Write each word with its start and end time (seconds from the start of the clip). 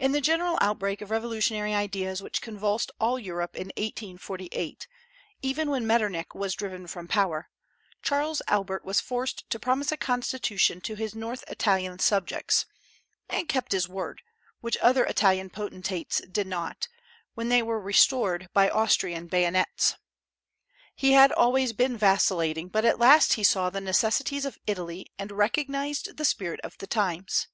In 0.00 0.10
the 0.10 0.20
general 0.20 0.58
outbreak 0.60 1.00
of 1.00 1.12
revolutionary 1.12 1.72
ideas 1.72 2.20
which 2.20 2.42
convulsed 2.42 2.90
all 2.98 3.20
Europe 3.20 3.54
in 3.54 3.68
1848, 3.76 4.88
when 4.88 5.48
even 5.48 5.86
Metternich 5.86 6.34
was 6.34 6.54
driven 6.54 6.88
from 6.88 7.06
power, 7.06 7.48
Charles 8.02 8.42
Albert 8.48 8.84
was 8.84 9.00
forced 9.00 9.48
to 9.50 9.60
promise 9.60 9.92
a 9.92 9.96
constitution 9.96 10.80
to 10.80 10.96
his 10.96 11.14
North 11.14 11.44
Italian 11.46 12.00
subjects, 12.00 12.66
and 13.28 13.48
kept 13.48 13.70
his 13.70 13.88
word, 13.88 14.22
which 14.60 14.76
other 14.82 15.04
Italian 15.04 15.50
potentates 15.50 16.20
did 16.28 16.48
not, 16.48 16.88
when 17.34 17.48
they 17.48 17.62
were 17.62 17.80
restored 17.80 18.48
by 18.52 18.68
Austrian 18.68 19.28
bayonets. 19.28 19.94
He 20.96 21.12
had 21.12 21.30
always 21.30 21.72
been 21.72 21.96
vacillating, 21.96 22.70
but 22.70 22.84
at 22.84 22.98
last 22.98 23.34
he 23.34 23.44
saw 23.44 23.70
the 23.70 23.80
necessities 23.80 24.44
of 24.44 24.58
Italy 24.66 25.06
and 25.16 25.30
recognized 25.30 26.16
the 26.16 26.24
spirit 26.24 26.58
of 26.64 26.76
the 26.78 26.88
times. 26.88 27.46